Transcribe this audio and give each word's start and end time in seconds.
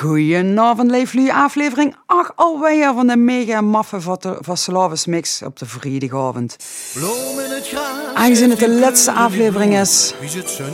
Goedenavond, 0.00 0.90
leeflui. 0.90 1.30
Aflevering 1.30 1.96
8 2.06 2.32
alweer 2.36 2.94
van 2.94 3.06
de 3.06 3.16
mega 3.16 3.60
maffe 3.60 3.96
Vasselavis 4.40 5.06
Mix 5.06 5.42
op 5.42 5.58
de 5.58 5.66
vrijdagavond. 5.66 6.56
Aangezien 8.14 8.50
het 8.50 8.58
de 8.58 8.70
laatste 8.70 9.12
aflevering 9.12 9.78
is 9.78 10.14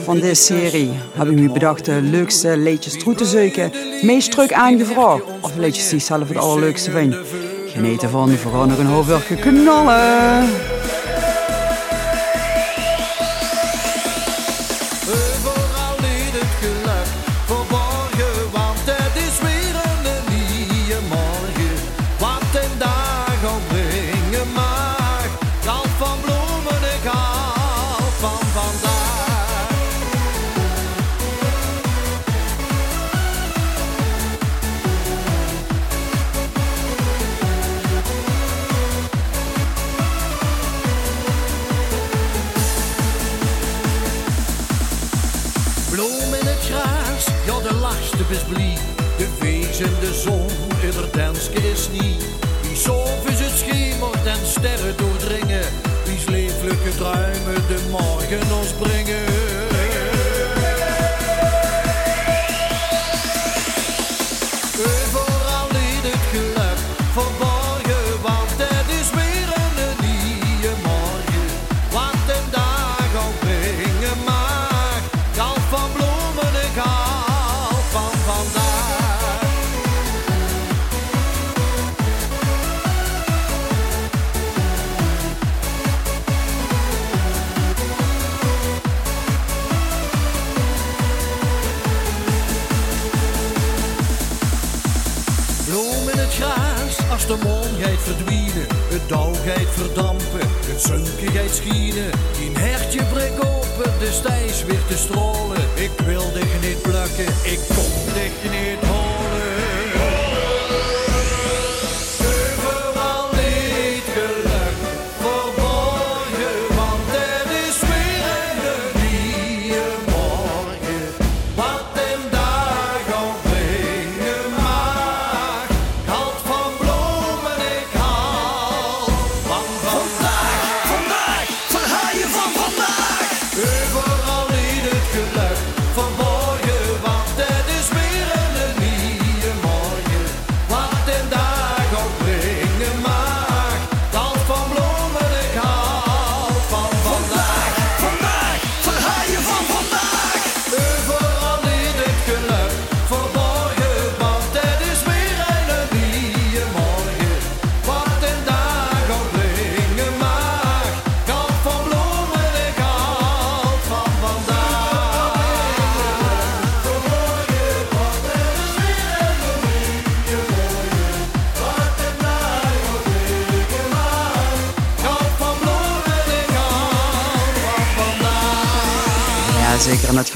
van 0.05 0.19
deze 0.21 0.43
serie, 0.43 0.91
heb 1.13 1.29
ik 1.29 1.39
me 1.39 1.53
bedacht 1.53 1.85
de 1.85 2.01
leukste 2.03 2.57
leedjes 2.57 2.99
troet 2.99 3.19
te 3.19 3.25
zoeken. 3.25 3.73
Meest 4.03 4.31
druk 4.31 4.53
aan 4.53 4.73
aangevraagd. 4.73 5.23
Of 5.41 5.57
leedjes 5.57 5.89
die 5.89 6.01
zelf 6.01 6.29
het 6.29 6.37
allerleukste 6.37 6.91
vinden. 6.91 7.25
Genieten 7.67 8.11
van, 8.11 8.31
vooral 8.31 8.67
nog 8.67 8.79
een 8.79 8.87
half 8.87 9.27
knallen. 9.41 10.70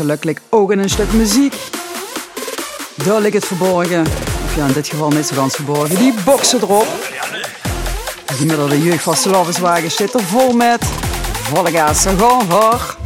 gelukkig 0.04 0.38
ook 0.48 0.72
in 0.72 0.78
een 0.78 0.90
stuk 0.90 1.12
muziek. 1.12 1.54
Daar 2.94 3.20
ligt 3.20 3.34
het 3.34 3.44
verborgen. 3.44 4.06
Of 4.44 4.56
ja, 4.56 4.66
in 4.66 4.72
dit 4.72 4.88
geval 4.88 5.08
niet 5.08 5.26
zo 5.26 5.34
gans 5.34 5.54
verborgen. 5.54 5.96
Die 5.96 6.14
boksen 6.24 6.62
erop. 6.62 6.86
De 8.26 8.34
gemiddelde 8.34 8.82
jeugd 8.82 9.02
van 9.02 9.16
Slavenswagen 9.16 9.90
zit 9.90 10.14
er 10.14 10.22
vol 10.22 10.52
met. 10.52 10.84
Volle 11.32 11.70
gaas, 11.70 12.02
gewoon 12.06 12.50
hoor. 12.50 12.96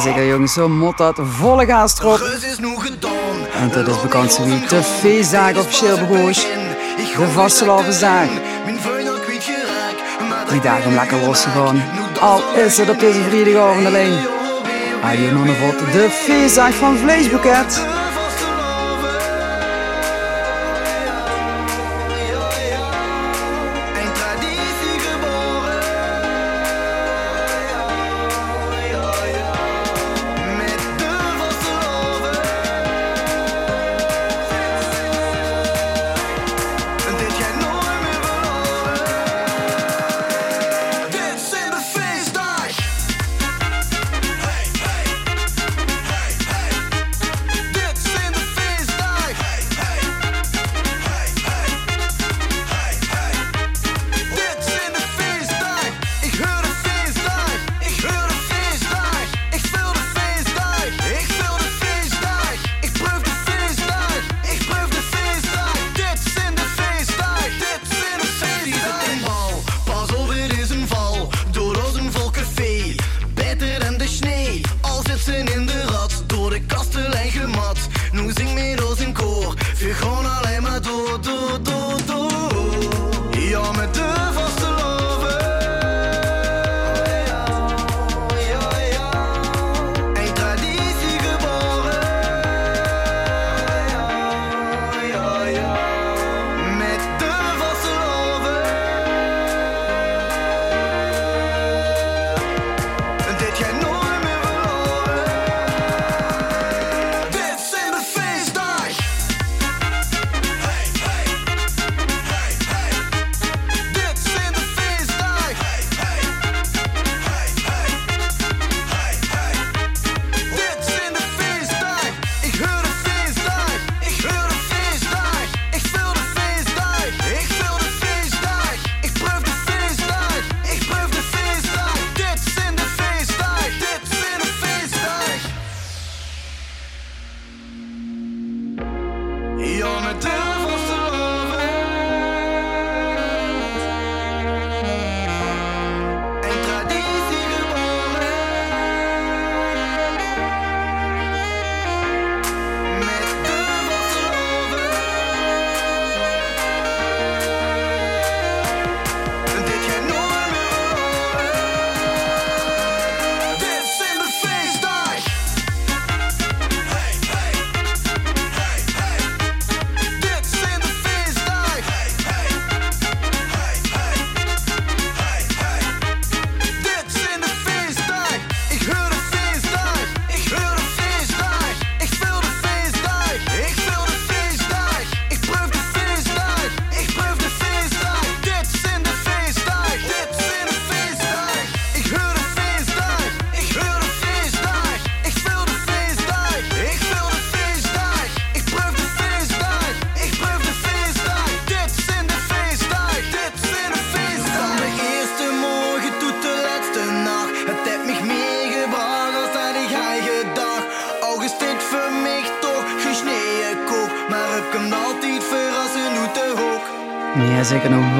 zeker 0.00 0.26
jongens, 0.26 0.52
zo 0.52 0.68
mot 0.68 0.98
dat 0.98 1.18
volle 1.22 1.66
gaas 1.66 1.98
erop. 1.98 2.20
En 3.52 3.70
dat 3.72 3.88
is 3.88 4.00
bekend 4.02 4.32
zo 4.32 4.44
wie 4.44 4.66
de 4.66 4.82
feestdag 4.82 5.56
officieel 5.56 5.98
begoos. 5.98 6.46
De 7.86 7.92
zaak. 7.92 8.28
Die 10.50 10.60
dag 10.60 10.86
om 10.86 10.94
lekker 10.94 11.26
los 11.26 11.42
te 11.42 11.48
gaan. 11.48 11.82
Al 12.20 12.42
is 12.54 12.78
het 12.78 12.90
op 12.90 13.00
deze 13.00 13.22
vrijdagavond 13.22 13.86
alleen. 13.86 14.18
mannen 15.02 15.34
nonnenvot, 15.34 15.92
de 15.92 16.10
feestzaak 16.10 16.72
van 16.72 16.96
Vleesboeket. 16.96 17.99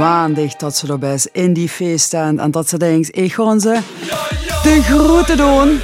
waandig 0.00 0.56
dat 0.56 0.76
ze 0.76 0.86
erbij 0.86 1.14
is 1.14 1.26
in 1.32 1.52
die 1.52 1.68
feeststand. 1.68 2.38
en 2.38 2.50
dat 2.50 2.68
ze 2.68 2.78
denkt, 2.78 3.16
ik 3.16 3.32
ga 3.32 3.58
ze 3.58 3.80
de 4.62 4.82
groeten 4.82 5.36
doen. 5.36 5.80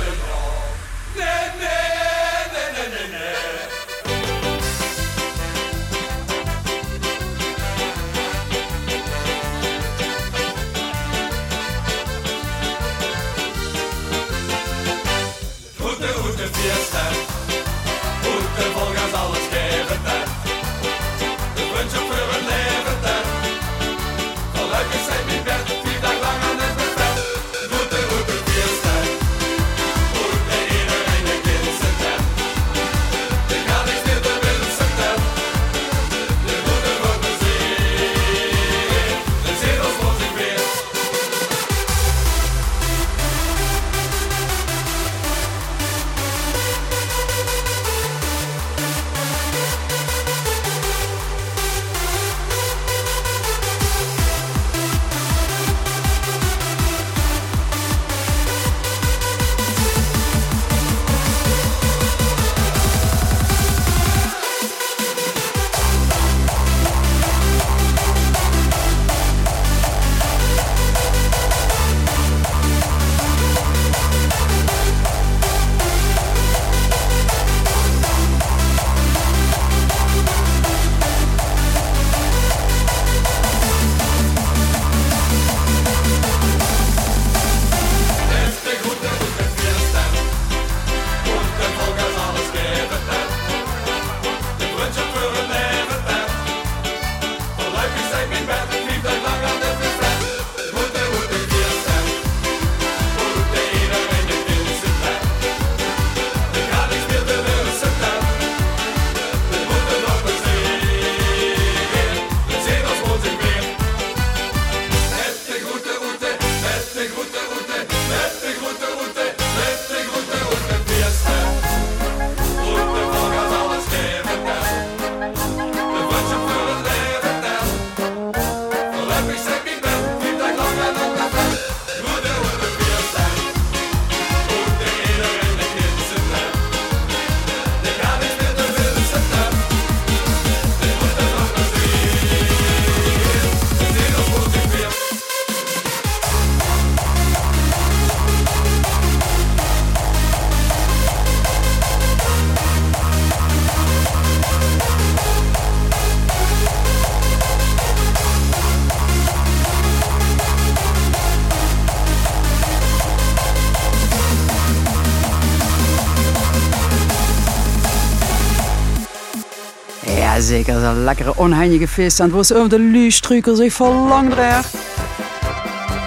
Zeker 170.66 170.84
een 170.84 171.04
lekkere 171.04 171.36
onheinige 171.36 172.10
aan 172.22 172.30
waar 172.30 172.44
ze 172.44 172.54
over 172.54 172.68
de 172.68 172.78
luustruker 172.78 173.56
zich 173.56 173.72
verlang 173.72 174.30
dreigt. 174.30 174.74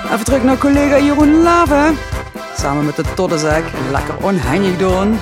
Even 0.04 0.25
terug 0.25 0.44
naar 0.44 0.58
collega 0.58 1.00
Jeroen 1.00 1.42
Lave. 1.42 1.94
Samen 2.58 2.86
met 2.86 2.96
de 2.96 3.04
Toddenzak 3.16 3.63
lekker 3.92 4.16
onheinig 4.22 4.78
doen. 4.78 5.20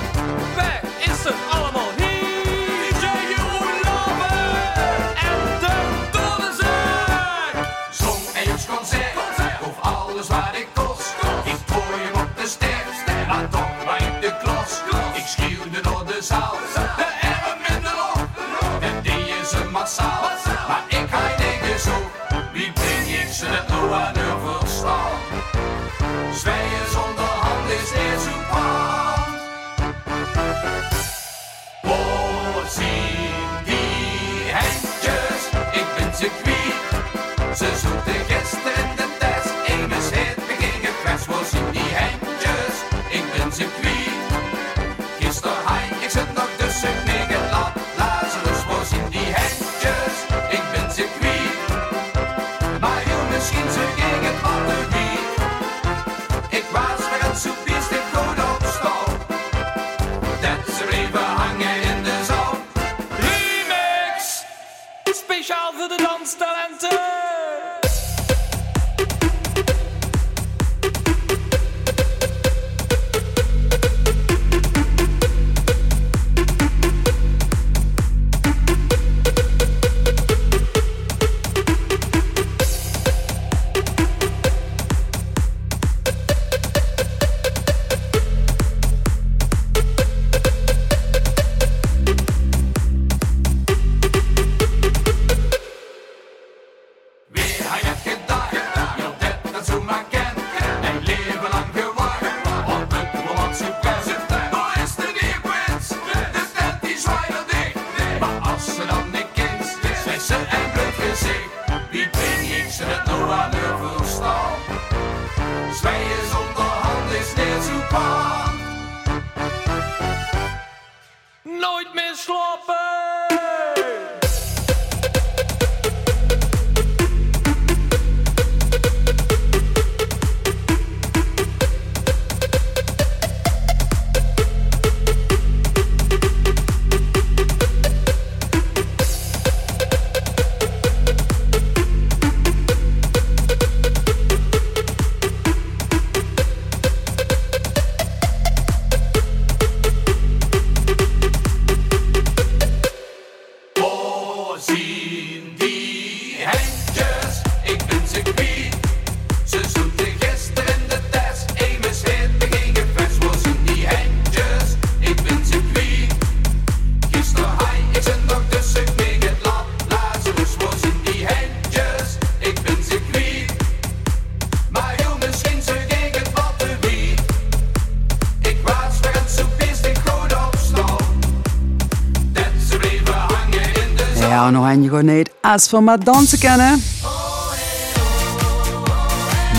Als 185.48 185.68
van 185.68 185.84
maar 185.84 186.04
dansen 186.04 186.38
kennen. 186.38 186.82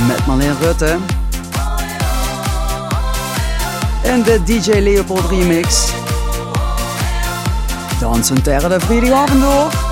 Met 0.07 0.25
Marleen 0.25 0.55
Rutte. 0.59 0.97
En 4.03 4.23
de 4.23 4.43
DJ 4.43 4.71
Leopold 4.71 5.29
remix. 5.29 5.91
Dansen 7.99 8.43
tegen 8.43 8.69
de 8.69 8.79
vrijdagavond 8.79 9.41
door. 9.41 9.88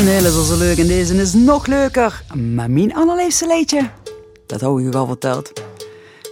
Een 0.00 0.06
hele 0.06 0.44
zo 0.44 0.56
leuk 0.56 0.78
en 0.78 0.86
deze 0.86 1.14
is 1.14 1.32
nog 1.32 1.66
leuker. 1.66 2.22
Maar 2.54 2.70
mijn 2.70 2.94
allerleefste 2.94 3.46
leedje, 3.46 3.90
dat 4.46 4.60
hou 4.60 4.80
ik 4.80 4.86
u 4.86 4.90
wel 4.90 5.06
verteld. 5.06 5.52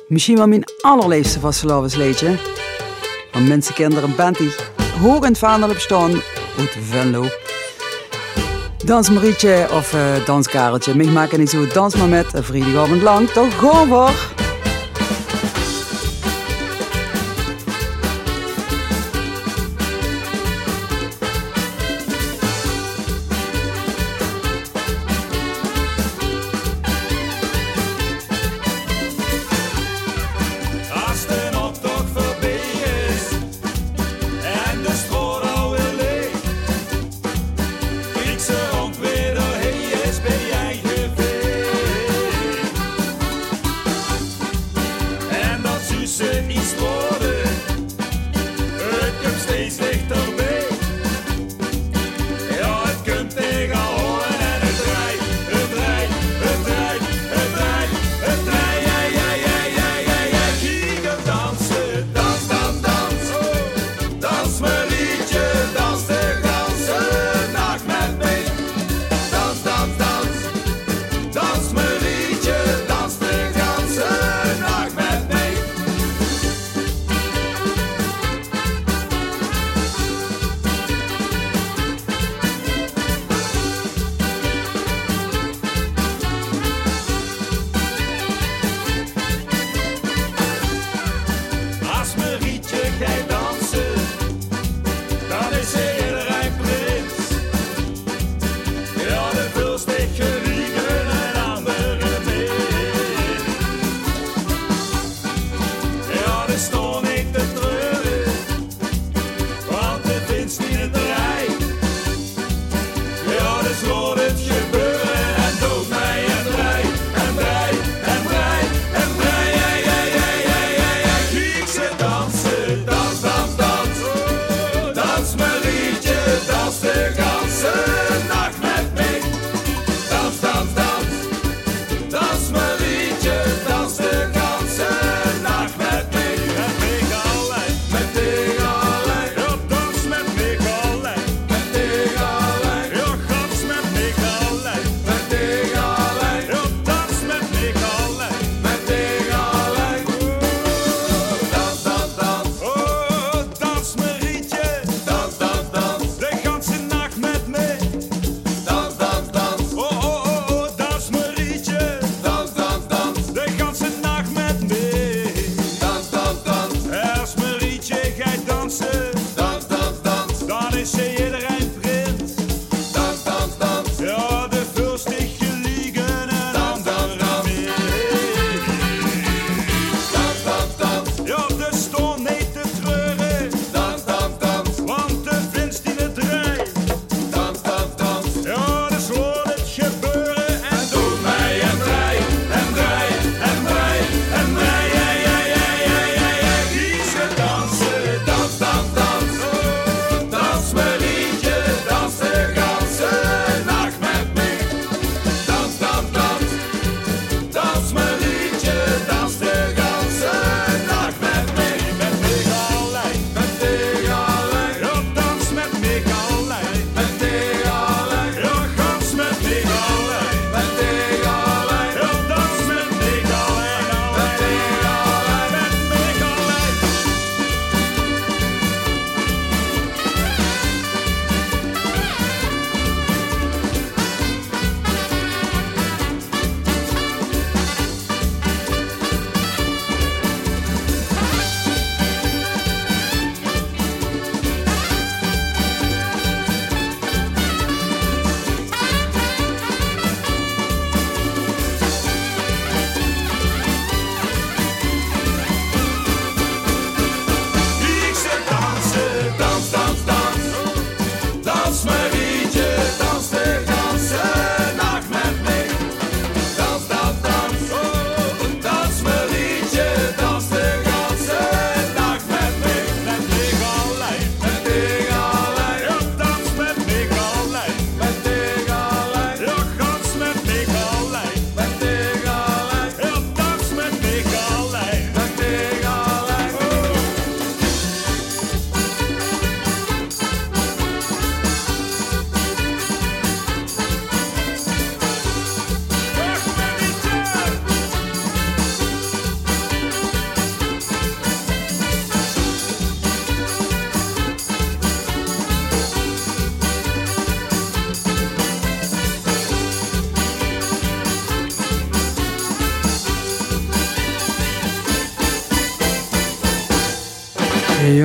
Misschien 0.07 0.37
wel 0.37 0.47
mijn 0.47 0.65
allerleefste 0.81 1.41
vastelavensleedje? 1.41 2.39
Want 3.33 3.49
mensen 3.49 3.75
kennen 3.75 4.03
er 4.03 4.35
die 4.39 4.55
hoog 5.01 5.23
in 5.23 5.29
het 5.29 5.39
vaandel 5.39 5.71
op 5.71 5.77
staan. 5.77 6.11
Uit 6.59 6.77
Venlo. 6.81 7.27
Dansmerietje 8.85 9.69
of 9.73 9.95
eh, 9.95 10.17
uh, 10.17 10.27
Dans 10.27 10.49
Kareltje. 10.49 10.95
Mij 10.95 11.07
maken 11.07 11.39
niet 11.39 11.51
zo. 11.51 11.67
Dans 11.67 11.97
maar 11.97 12.09
met 12.09 12.35
een 12.35 12.45
vrijdagavond 12.45 13.03
lang. 13.03 13.29
Toch 13.29 13.59
gewoon 13.59 13.89
voor. 13.89 14.48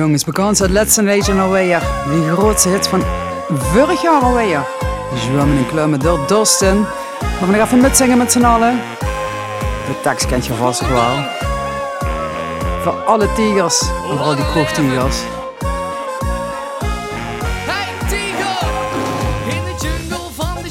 Jongens, 0.04 0.24
bekend 0.24 0.58
het 0.58 0.70
laatste 0.70 1.02
liedje 1.02 1.32
alweer. 1.32 1.82
Die 2.10 2.30
grootste 2.30 2.68
hit 2.68 2.88
van 2.88 3.02
vorig 3.48 4.02
jaar 4.02 4.22
alweer. 4.22 4.66
Zwemmen 5.14 5.56
in 5.56 5.66
klemmen 5.66 6.00
door 6.00 6.18
Dorsten. 6.26 6.80
We 7.20 7.46
gaan 7.46 7.54
even 7.54 7.80
mitzingen 7.80 8.18
met 8.18 8.32
z'n 8.32 8.44
allen. 8.44 8.80
De 9.86 10.00
tekst 10.02 10.26
kent 10.26 10.46
je 10.46 10.54
vast 10.54 10.88
wel. 10.88 11.24
Voor 12.82 12.92
alle 12.92 13.32
tigers, 13.32 13.82
vooral 14.06 14.34
die 14.34 14.46
kroegtigers. 14.50 15.16
Hey 17.66 18.08
tiger, 18.08 18.68
in 19.48 19.62
de 19.64 19.86
jungle 19.86 20.28
van 20.36 20.64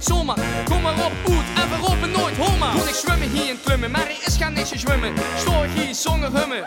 niet 0.00 0.08
zomaar. 0.08 0.38
Kom 0.64 0.82
maar 0.82 1.04
op, 1.04 1.12
oet, 1.28 1.44
en 1.54 1.68
verropen 1.68 2.10
nooit, 2.10 2.36
homa. 2.36 2.72
Moet 2.72 2.88
ik 2.88 2.94
zwemmen 2.94 3.30
hier 3.30 3.48
in 3.48 3.58
klimmen, 3.64 3.90
maar 3.90 4.00
er 4.00 4.26
is 4.26 4.36
geen 4.36 4.52
niks 4.52 4.72
zwemmen. 4.72 5.12
Stoor 5.36 5.66
hier, 5.74 5.94
zonder 5.94 6.30
hummen. 6.32 6.62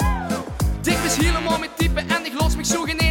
Dik 0.81 0.97
is 0.97 1.15
helemaal 1.15 1.59
met 1.59 1.69
typen 1.77 2.09
en 2.09 2.25
ik 2.25 2.33
los 2.39 2.55
me 2.55 2.65
zo. 2.65 3.02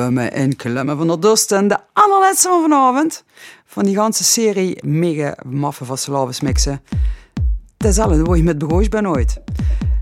Zwemmen 0.00 0.32
en 0.32 0.56
klemmen 0.56 0.96
van 0.96 1.06
de 1.06 1.18
Dorsten. 1.18 1.68
De 1.68 1.78
allerlaatste 1.92 2.48
van 2.48 2.60
vanavond. 2.60 3.24
Van 3.66 3.84
die 3.84 3.94
ganse 3.94 4.24
serie 4.24 4.84
mega 4.84 5.36
maffe 5.46 5.84
van 5.84 5.98
Slavis 5.98 6.40
mixen. 6.40 6.80
Is 7.78 7.98
alles 7.98 8.18
waar 8.22 8.36
je 8.36 8.42
met 8.42 8.58
begoos 8.58 8.88
ben 8.88 9.08
ooit. 9.08 9.40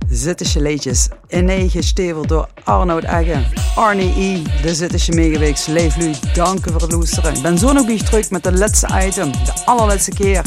Zittische 0.08 0.60
leedjes 0.60 1.08
in 1.26 1.44
negen 1.44 1.82
stevel 1.82 2.26
door 2.26 2.48
Arnoud 2.64 3.04
Eggen. 3.04 3.46
Arnie 3.74 4.14
E. 4.16 4.42
De 4.62 4.74
Zittische 4.74 5.12
Megaweeks. 5.12 5.66
Leef 5.66 5.96
Lu, 5.96 6.12
dank 6.34 6.70
voor 6.70 6.80
het 6.80 6.92
luisteren. 6.92 7.34
Ik 7.34 7.42
ben 7.42 7.58
zo 7.58 7.72
nog 7.72 7.86
bij 7.86 7.98
terug 7.98 8.30
met 8.30 8.42
de 8.42 8.52
laatste 8.52 8.88
item. 9.06 9.32
De 9.32 9.52
allerlaatste 9.64 10.10
keer. 10.10 10.42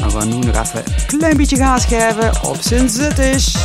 Maar 0.00 0.10
we 0.10 0.18
gaan 0.18 0.28
nu 0.28 0.46
nog 0.46 0.62
even 0.62 0.82
een 0.86 1.06
klein 1.18 1.36
beetje 1.36 1.56
gas 1.56 1.84
geven 1.84 2.48
op 2.48 2.56
zijn 2.60 2.88
Zittisch. 2.88 3.56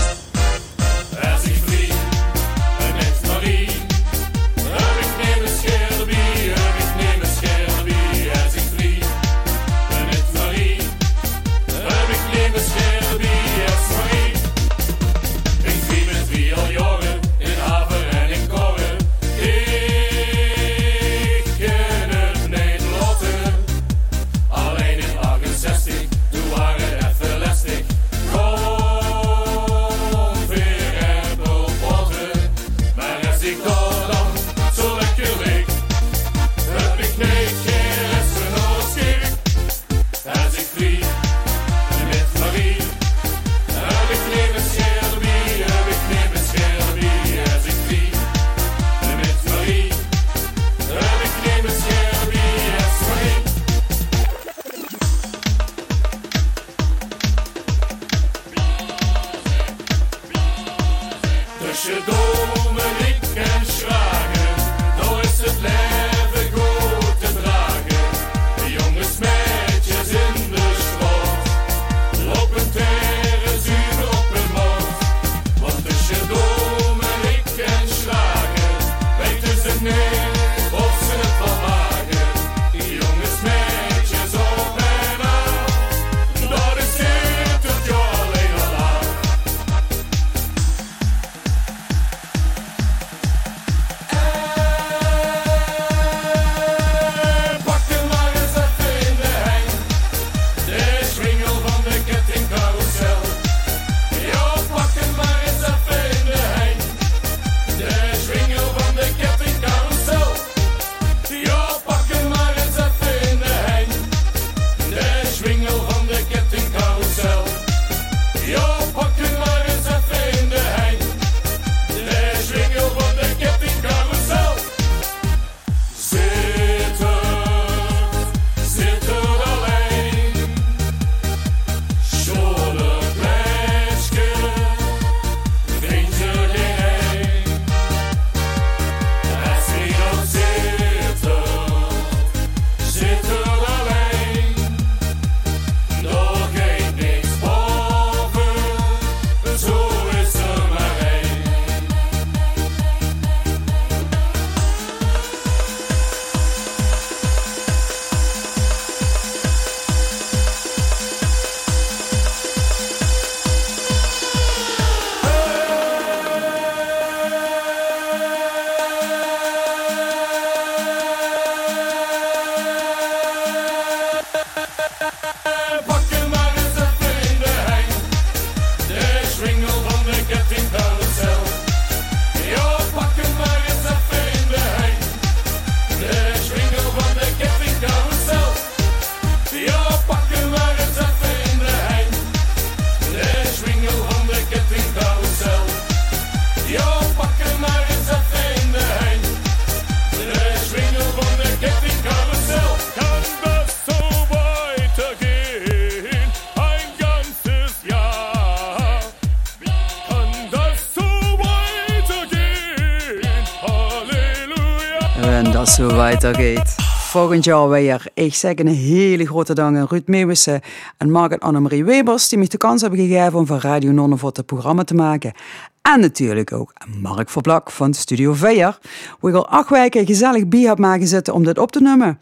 Weitergeht. 216.22 216.76
Volgend 217.10 217.44
jaar 217.44 217.70
weer. 217.70 218.06
Ik 218.14 218.34
zeg 218.34 218.56
een 218.56 218.68
hele 218.68 219.26
grote 219.26 219.54
dank 219.54 219.78
aan 219.78 219.88
Ruud 219.90 220.08
Meeuwissen 220.08 220.62
en 220.98 221.12
Margaret 221.12 221.40
Annemarie 221.40 221.84
Webers 221.84 222.30
die 222.30 222.38
me 222.38 222.48
de 222.48 222.58
kans 222.58 222.82
hebben 222.82 223.00
gegeven 223.00 223.40
om 223.40 223.48
voor 223.48 223.58
Radio 223.58 223.92
Nonnenvoort 223.92 224.38
het 224.38 224.46
programma 224.46 224.84
te 224.84 224.94
maken. 224.94 225.34
En 225.82 226.00
natuurlijk 226.00 226.52
ook 226.52 226.74
Mark 227.02 227.30
Verblak 227.30 227.72
van 227.72 227.94
Studio 227.94 228.34
Veijer, 228.34 228.80
waar 229.20 229.36
al 229.36 229.48
acht 229.48 229.70
weken 229.70 230.06
gezellig 230.06 230.48
bij 230.48 230.60
heb 230.60 230.78
maken 230.78 231.08
zitten 231.08 231.34
om 231.34 231.44
dit 231.44 231.58
op 231.58 231.72
te 231.72 231.82
nemen. 231.82 232.20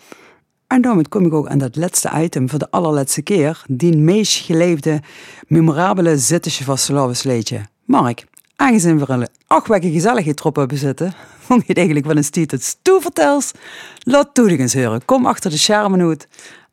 En 0.67 0.81
daarmee 0.81 1.07
kom 1.07 1.25
ik 1.25 1.33
ook 1.33 1.47
aan 1.47 1.57
dat 1.57 1.75
laatste 1.75 2.11
item 2.15 2.49
voor 2.49 2.59
de 2.59 2.71
allerlaatste 2.71 3.21
keer, 3.21 3.63
die 3.67 3.97
meest 3.97 4.45
geleefde, 4.45 5.01
memorabele 5.47 6.17
Zittische 6.17 6.63
van 6.63 7.13
liedje. 7.23 7.61
Mark, 7.85 8.25
aangezien 8.55 8.99
we 8.99 9.09
een 9.09 9.27
acht 9.47 9.67
weken 9.67 9.91
gezelligheid 9.91 10.39
erop 10.39 10.55
hebben 10.55 10.77
zitten, 10.77 11.13
vond 11.47 11.61
je 11.61 11.67
het 11.67 11.77
eigenlijk 11.77 12.07
wel 12.07 12.15
eens 12.15 12.29
het 12.31 12.77
toe 12.81 13.01
vertels? 13.01 13.51
Laat 13.99 14.33
toe 14.33 14.57
eens 14.57 14.73
horen. 14.73 15.05
Kom 15.05 15.25
achter 15.25 15.51
de 15.51 15.57
schermen 15.57 16.17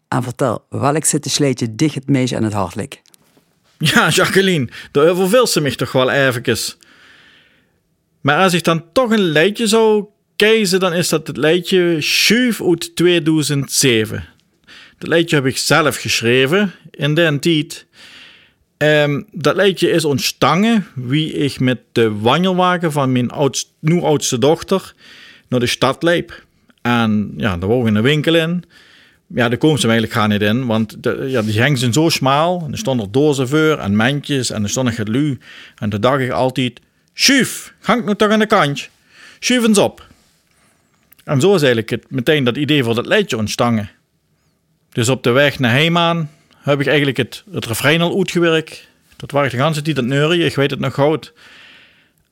en 0.09 0.23
vertel 0.23 0.65
welk 0.69 1.05
Zittische 1.05 1.75
dicht 1.75 1.95
het 1.95 2.09
meest 2.09 2.35
aan 2.35 2.43
het 2.43 2.53
hart. 2.53 3.01
Ja, 3.79 4.09
Jacqueline, 4.09 4.69
daar 4.91 5.09
overveel 5.09 5.47
ze 5.47 5.61
mij 5.61 5.75
toch 5.75 5.93
wel 5.93 6.11
eventjes. 6.11 6.77
Maar 8.21 8.43
als 8.43 8.53
ik 8.53 8.65
dan 8.65 8.85
toch 8.93 9.11
een 9.11 9.29
liedje 9.29 9.67
zou 9.67 10.05
kiezen, 10.37 10.81
dan 10.81 10.93
is 10.93 11.09
dat 11.09 11.27
het 11.27 11.37
liedje 11.37 12.01
Schuif 12.01 12.63
uit 12.63 12.97
2007. 12.97 14.29
Dat 14.99 15.09
liedje 15.09 15.37
heb 15.37 15.47
ik 15.47 15.57
zelf 15.57 15.97
geschreven 15.97 16.73
in 16.91 17.15
de 17.15 17.37
tijd. 17.41 17.87
Ehm, 18.83 19.23
dat 19.33 19.57
liedje 19.57 19.91
is 19.91 20.05
ontstaan 20.05 20.87
wie 20.95 21.33
ik 21.33 21.61
met 21.61 21.79
de 21.93 22.19
wandelwagen 22.19 22.93
van 22.93 23.13
mijn 23.13 23.31
oudst, 23.31 23.73
nu 23.79 24.01
oudste 24.01 24.39
dochter 24.39 24.95
naar 25.49 25.61
de 25.61 25.67
stad 25.67 26.03
liep. 26.03 26.45
En 26.81 27.35
ja, 27.37 27.57
daar 27.57 27.69
woog 27.69 27.87
in 27.87 27.95
een 27.95 28.03
winkel 28.03 28.35
in. 28.35 28.65
Ja, 29.27 29.49
daar 29.49 29.59
komen 29.59 29.81
ze 29.81 29.89
eigenlijk 29.89 30.19
gaan 30.19 30.29
niet 30.29 30.43
in, 30.43 30.67
want 30.67 31.03
de, 31.03 31.25
ja, 31.29 31.43
die 31.43 31.61
heng 31.61 31.79
zijn 31.79 31.93
zo 31.93 32.09
smaal. 32.09 32.63
En 32.65 32.73
er 32.73 32.79
stonden 32.79 33.13
dozen 33.13 33.49
voor 33.49 33.79
en 33.79 33.97
mandjes 33.97 34.51
en 34.51 34.63
er 34.63 34.71
stond 34.71 34.89
een 34.89 34.95
gelu. 34.95 35.39
En 35.79 35.91
dan 35.91 36.01
dacht 36.01 36.21
ik 36.21 36.31
altijd, 36.31 36.81
schuif, 37.15 37.75
hangt 37.81 38.07
nu 38.07 38.15
toch 38.15 38.31
aan 38.31 38.39
de 38.39 38.47
kantje. 38.47 38.89
Schuif 39.39 39.65
eens 39.65 39.79
op. 39.79 40.07
En 41.25 41.41
zo 41.41 41.55
is 41.55 41.61
eigenlijk 41.61 41.91
het, 41.91 42.05
meteen 42.09 42.45
dat 42.45 42.57
idee 42.57 42.85
voor 42.85 42.95
dat 42.95 43.07
liedje 43.07 43.37
ontstaan. 43.37 43.91
Dus 44.93 45.09
op 45.09 45.23
de 45.23 45.31
weg 45.31 45.59
naar 45.59 45.71
Heimaan 45.71 46.31
heb 46.63 46.81
ik 46.81 46.87
eigenlijk 46.87 47.17
het, 47.17 47.45
het 47.53 47.67
refrein 47.67 48.01
al 48.01 48.19
uitgewerkt. 48.19 48.89
Dat 49.17 49.31
was 49.31 49.51
de 49.51 49.57
tijd 49.57 49.99
aan 49.99 50.05
het 50.05 50.05
neuren, 50.05 50.45
ik 50.45 50.55
weet 50.55 50.71
het 50.71 50.81
nog 50.81 50.95
goed. 50.95 51.33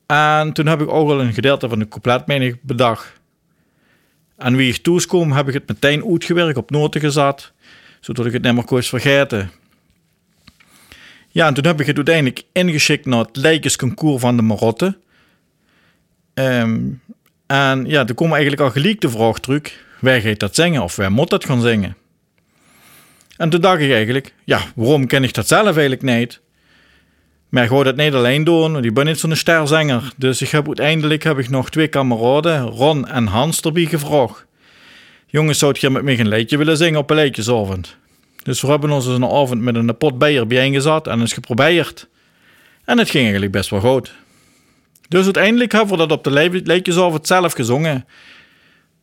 En 0.07 0.53
toen 0.53 0.67
heb 0.67 0.81
ik 0.81 0.89
ook 0.89 1.11
al 1.11 1.21
een 1.21 1.33
gedeelte 1.33 1.69
van 1.69 1.79
de 1.79 1.89
couplet 1.89 2.57
bedacht. 2.63 3.13
En 4.37 4.57
wie 4.57 4.73
ik 4.73 4.83
toeskom, 4.83 5.33
heb 5.33 5.49
ik 5.49 5.55
het 5.55 5.69
meteen 5.69 6.05
uitgewerkt, 6.11 6.57
op 6.57 6.71
noten 6.71 7.01
gezet, 7.01 7.53
zodat 8.01 8.27
ik 8.27 8.33
het 8.33 8.43
niet 8.43 8.71
meer 8.71 8.85
vergeten. 8.85 9.51
Ja, 11.29 11.47
en 11.47 11.55
toen 11.55 11.65
heb 11.65 11.81
ik 11.81 11.87
het 11.87 11.97
uiteindelijk 11.97 12.43
ingeschikt 12.53 13.07
naar 13.07 13.19
het 13.19 13.37
lijkensconcours 13.37 14.21
van 14.21 14.37
de 14.37 14.43
Marotte. 14.43 14.99
Ehm, 16.35 16.79
en 17.47 17.87
ja, 17.87 18.05
toen 18.05 18.17
kwam 18.17 18.33
eigenlijk 18.33 18.63
al 18.63 18.71
gelijk 18.71 19.01
de 19.01 19.11
vraag 19.11 19.39
terug, 19.39 19.85
waar 20.01 20.21
gaat 20.21 20.39
dat 20.39 20.55
zingen 20.55 20.83
of 20.83 20.97
waar 20.97 21.13
moet 21.13 21.31
dat 21.31 21.45
gaan 21.45 21.61
zingen? 21.61 21.97
En 23.41 23.51
toen 23.51 23.61
dacht 23.61 23.81
ik 23.81 23.93
eigenlijk, 23.93 24.35
ja, 24.45 24.61
waarom 24.75 25.07
ken 25.07 25.25
ik 25.25 25.35
dat 25.35 25.49
zelf 25.49 25.77
eigenlijk 25.77 26.03
niet? 26.03 26.41
Maar 27.49 27.65
ik 27.65 27.71
ga 27.71 27.83
dat 27.83 27.97
niet 27.97 28.15
alleen 28.15 28.45
doen, 28.45 28.73
want 28.73 28.85
ik 28.85 28.95
ben 28.95 29.07
niet 29.07 29.19
zo'n 29.19 29.37
sterzanger. 29.37 30.13
Dus 30.17 30.43
ik 30.43 30.49
heb 30.49 30.67
uiteindelijk 30.67 31.23
heb 31.23 31.39
ik 31.39 31.49
nog 31.49 31.71
twee 31.71 31.89
kameraden, 31.89 32.63
Ron 32.63 33.09
en 33.09 33.27
Hans, 33.27 33.61
erbij 33.61 33.85
gevraagd. 33.85 34.47
Jongens, 35.27 35.59
zou 35.59 35.77
je 35.79 35.91
met 35.91 36.03
mij 36.03 36.19
een 36.19 36.29
liedje 36.29 36.57
willen 36.57 36.77
zingen 36.77 37.01
op 37.01 37.11
een 37.11 37.17
liedjesavond? 37.17 37.97
Dus 38.43 38.61
we 38.61 38.69
hebben 38.69 38.91
ons 38.91 39.07
een 39.07 39.25
avond 39.25 39.61
met 39.61 39.75
een 39.75 39.97
pot 39.97 40.19
bier 40.19 40.47
bijeengezet 40.47 41.07
en 41.07 41.21
eens 41.21 41.33
geprobeerd. 41.33 42.09
En 42.85 42.99
het 42.99 43.11
ging 43.11 43.23
eigenlijk 43.23 43.53
best 43.53 43.71
wel 43.71 43.81
goed. 43.81 44.13
Dus 45.09 45.25
uiteindelijk 45.25 45.73
hebben 45.73 45.91
we 45.91 46.07
dat 46.07 46.13
op 46.13 46.25
de 46.25 46.61
liedjesavond 46.65 47.27
zelf 47.27 47.53
gezongen. 47.53 48.07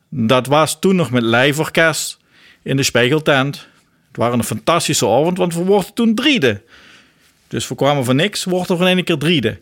Dat 0.09 0.47
was 0.47 0.79
toen 0.79 0.95
nog 0.95 1.11
met 1.11 1.23
lijforkest 1.23 2.17
in 2.63 2.77
de 2.77 2.83
Spiegeltent. 2.83 3.67
Het 4.17 4.25
waren 4.25 4.41
een 4.41 4.57
fantastische 4.57 5.05
avond, 5.05 5.37
want 5.37 5.53
we 5.53 5.63
worden 5.63 5.93
toen 5.93 6.15
driede. 6.15 6.61
Dus 7.47 7.67
we 7.67 7.75
kwamen 7.75 8.05
van 8.05 8.15
niks, 8.15 8.43
worden 8.43 8.77
van 8.77 8.87
één 8.87 9.03
keer 9.03 9.17
driede. 9.17 9.59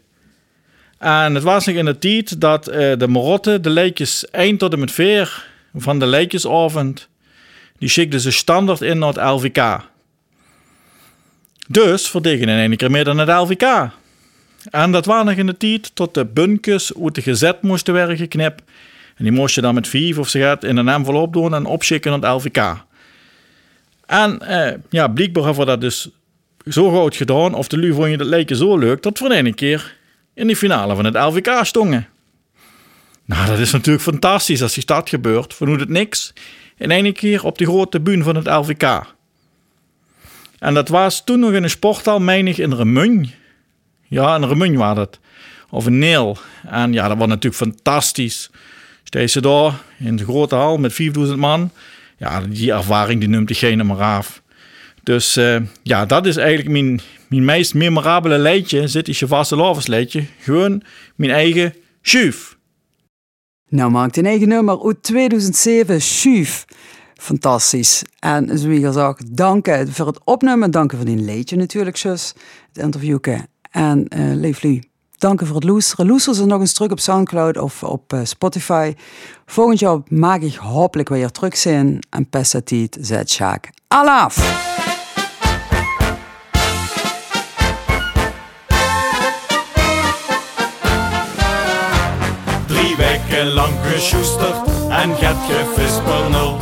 En 0.97 1.35
het 1.35 1.43
was 1.43 1.65
nog 1.65 1.75
in 1.75 1.85
de 1.85 1.97
tijd 1.97 2.41
dat 2.41 2.67
eh, 2.67 2.97
de 2.97 3.07
Marotte 3.07 3.59
de 3.59 3.69
leekjes 3.69 4.29
eind 4.29 4.59
tot 4.59 4.73
en 4.73 4.79
met 4.79 4.91
veer 4.91 5.47
van 5.73 5.99
de 5.99 6.05
leekjesavond, 6.05 7.09
die 7.77 7.89
schikten 7.89 8.19
ze 8.19 8.31
standaard 8.31 8.81
in 8.81 8.97
naar 8.97 9.13
het 9.13 9.23
LVK. 9.23 9.81
Dus 11.67 12.09
verdegen 12.09 12.49
in 12.49 12.57
één 12.57 12.75
keer 12.75 12.91
meer 12.91 13.03
dan 13.03 13.17
het 13.17 13.29
LVK. 13.29 13.89
En 14.69 14.91
dat 14.91 15.05
was 15.05 15.25
nog 15.25 15.35
in 15.35 15.45
de 15.45 15.57
tijd 15.57 15.95
tot 15.95 16.13
de 16.13 16.25
bunkers 16.25 16.91
uit 17.03 17.15
de 17.15 17.21
gezet 17.21 17.61
moesten 17.61 17.93
worden 17.93 18.17
geknipt. 18.17 18.61
En 19.15 19.23
die 19.23 19.33
moest 19.33 19.55
je 19.55 19.61
dan 19.61 19.73
met 19.73 19.87
vijf 19.87 20.17
of 20.17 20.29
ze 20.29 20.57
in 20.59 20.77
een 20.77 20.89
envelop 20.89 21.33
doen 21.33 21.53
en 21.53 21.65
opschikken 21.65 22.11
naar 22.11 22.33
het 22.33 22.43
LVK. 22.43 22.84
En 24.05 24.39
eh, 24.39 24.73
ja, 24.89 25.07
blijkbaar 25.07 25.43
hebben 25.43 25.65
dat 25.65 25.81
dus 25.81 26.09
zo 26.65 27.01
goed 27.03 27.15
gedaan, 27.15 27.53
of 27.53 27.67
de 27.67 27.79
lui 27.79 27.93
vond 27.93 28.09
je 28.09 28.17
dat 28.17 28.27
leek 28.27 28.55
zo 28.55 28.77
leuk, 28.77 29.03
dat 29.03 29.19
we 29.19 29.37
een 29.37 29.55
keer 29.55 29.95
in 30.33 30.47
de 30.47 30.55
finale 30.55 30.95
van 30.95 31.05
het 31.05 31.15
LVK 31.15 31.65
stongen. 31.65 32.07
Nou, 33.25 33.47
dat 33.47 33.59
is 33.59 33.71
natuurlijk 33.71 34.03
fantastisch 34.03 34.61
als 34.61 34.73
die 34.73 34.83
stad 34.83 35.09
gebeurt. 35.09 35.57
We 35.57 35.65
doen 35.65 35.79
het 35.79 35.89
niks. 35.89 36.33
In 36.77 36.91
één 36.91 37.13
keer 37.13 37.43
op 37.43 37.57
de 37.57 37.65
grote 37.65 38.01
bühne 38.01 38.23
van 38.23 38.35
het 38.35 38.47
LVK. 38.47 39.13
En 40.59 40.73
dat 40.73 40.89
was 40.89 41.23
toen 41.23 41.39
nog 41.39 41.51
in 41.51 41.63
een 41.63 41.69
sporthal, 41.69 42.19
menig 42.19 42.57
in 42.59 42.73
Remun. 42.73 43.31
Ja, 44.07 44.35
in 44.35 44.43
Remun 44.43 44.75
was 44.75 44.95
dat. 44.95 45.19
Of 45.69 45.85
een 45.85 45.97
Neel. 45.97 46.37
En 46.67 46.93
ja, 46.93 47.07
dat 47.07 47.17
was 47.17 47.27
natuurlijk 47.27 47.55
fantastisch. 47.55 48.49
Steeds 49.03 49.33
ze 49.33 49.41
daar 49.41 49.81
in 49.97 50.15
de 50.15 50.23
grote 50.23 50.55
hal 50.55 50.77
met 50.77 50.93
4000 50.93 51.39
man. 51.39 51.71
Ja, 52.17 52.41
die 52.41 52.71
ervaring 52.71 53.19
die 53.19 53.29
neemt 53.29 53.47
diegene 53.47 53.83
maar 53.83 54.01
af. 54.01 54.43
Dus 55.03 55.37
uh, 55.37 55.57
ja, 55.83 56.05
dat 56.05 56.25
is 56.25 56.37
eigenlijk 56.37 56.69
mijn, 56.69 57.01
mijn 57.29 57.45
meest 57.45 57.73
memorabele 57.73 58.39
liedje. 58.39 58.87
Zit 58.87 59.07
is 59.07 59.19
je 59.19 59.27
vaste 59.27 59.75
liedje. 59.85 60.25
Gewoon 60.39 60.83
mijn 61.15 61.31
eigen 61.31 61.73
Schuif. 62.01 62.57
Nou 63.69 63.91
maakt 63.91 64.17
een 64.17 64.25
eigen 64.25 64.47
nummer 64.47 64.83
uit 64.83 65.03
2007, 65.03 66.01
Schuif. 66.01 66.65
Fantastisch. 67.15 68.03
En 68.19 68.57
zoals 68.57 68.77
je 68.77 68.85
gezegd, 68.85 69.37
dank 69.37 69.67
voor 69.89 70.07
het 70.07 70.19
opnemen. 70.23 70.71
Dank 70.71 70.93
voor 70.95 71.05
die 71.05 71.17
liedje 71.17 71.55
natuurlijk, 71.55 71.97
zus. 71.97 72.33
Het 72.73 72.83
interviewke. 72.83 73.47
En 73.71 74.07
uh, 74.17 74.35
Leeflu, 74.35 74.81
dank 75.17 75.45
voor 75.45 75.55
het 75.55 75.63
luisteren. 75.63 76.07
Luister 76.07 76.35
ze 76.35 76.45
nog 76.45 76.59
eens 76.59 76.73
terug 76.73 76.91
op 76.91 76.99
Soundcloud 76.99 77.57
of 77.57 77.83
op 77.83 78.13
uh, 78.13 78.19
Spotify. 78.23 78.93
Volgend 79.45 79.79
jaar 79.79 79.99
maak 80.07 80.41
ik 80.41 80.55
hopelijk 80.55 81.09
weer 81.09 81.31
terug 81.31 81.57
zijn. 81.57 81.99
En 82.09 82.29
pestatiet 82.29 82.97
zet 83.01 83.31
Sjaak. 83.31 83.69
Alaf! 83.87 84.35
Drie 92.67 92.95
weken 92.95 93.53
lang 93.53 93.73
gesjoesterd 93.83 94.57
en 94.89 95.15
get 95.15 95.35
nul. 96.31 96.57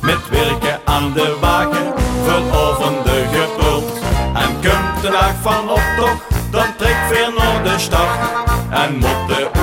Met 0.00 0.28
werken 0.28 0.80
aan 0.84 1.12
de 1.12 1.36
wagen, 1.40 1.92
verovende 2.24 3.26
gepult. 3.32 3.92
En 4.34 4.52
komt 4.52 5.02
de 5.02 5.10
dag 5.10 5.34
van 5.42 5.70
optocht, 5.70 6.37
dan 6.50 6.76
trek 6.76 6.96
weer 7.08 7.32
naar 7.38 7.62
de 7.62 7.78
stad. 7.78 8.08
En 8.70 8.96
moet 8.96 9.28
de 9.28 9.57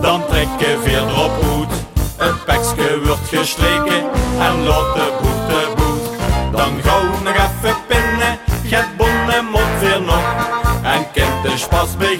dan 0.00 0.22
trekken 0.28 0.82
veel 0.82 1.08
erop 1.08 1.42
hoed. 1.42 1.72
Het 2.16 2.44
pekske 2.44 3.00
wordt 3.04 3.28
gestreken 3.28 4.02
en 4.38 4.64
lot 4.64 4.94
de 4.94 5.18
boet 5.22 5.48
de 5.48 5.72
boet. 5.76 6.08
Dan 6.52 6.72
gauw 6.82 7.02
nog 7.22 7.34
even 7.34 7.76
pinnen, 7.86 8.38
get 8.64 8.96
bonnen 8.96 9.44
mot 9.44 9.80
weer 9.80 10.02
nog. 10.02 10.24
En 10.82 11.06
kind 11.12 11.42
de 11.42 11.58
spas 11.58 11.96
bij 11.96 12.11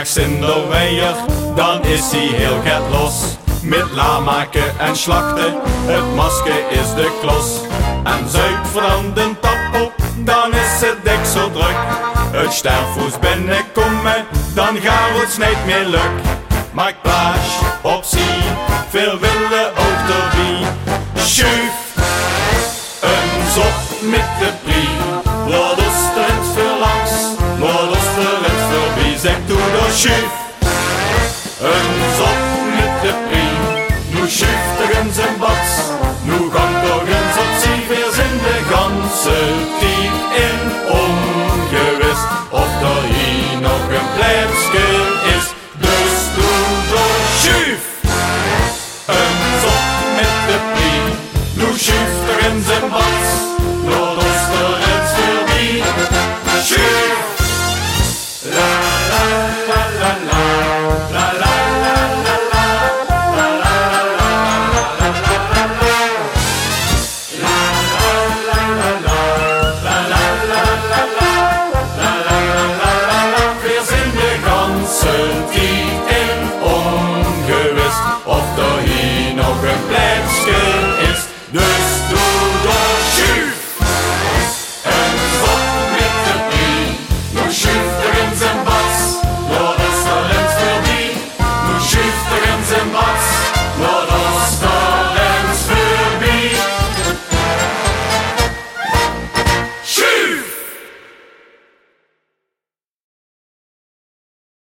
dag 0.00 0.08
Sinterweier, 0.08 1.14
dan 1.56 1.84
is 1.84 2.10
hij 2.10 2.26
heel 2.26 2.60
get 2.64 2.82
los. 2.90 3.14
Met 3.62 3.90
la 3.94 4.20
maken 4.20 4.78
en 4.78 4.96
slachten, 4.96 5.54
het 5.86 6.14
masker 6.14 6.70
is 6.70 6.94
de 6.94 7.18
klos. 7.20 7.60
En 8.04 8.28
zuip 8.28 8.66
van 8.72 9.14
de 9.14 9.30
tap 9.40 9.82
op, 9.82 9.92
dan 10.16 10.52
is 10.52 10.80
het 10.80 10.96
dik 11.04 11.24
zo 11.34 11.50
druk. 11.50 11.76
Het 12.32 12.52
sterfvoes 12.52 13.18
binnenkomen, 13.18 14.26
dan 14.54 14.76
gaat 14.80 15.12
het 15.20 15.38
niet 15.48 15.64
meer 15.66 15.86
luk. 15.86 16.16
Maak 16.72 16.94
plaats 17.02 17.48
op 17.82 18.04
zie, 18.04 18.42
veel 18.88 19.18
willen 19.18 19.68
ook 19.68 20.00
de 20.06 20.20
wie. 20.36 20.66
Schuif, 21.24 21.76
een 23.00 23.50
zot 23.54 24.10
met 24.10 24.49
Shave. 30.00 30.49